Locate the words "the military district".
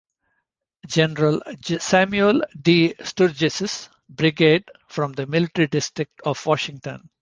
5.13-6.19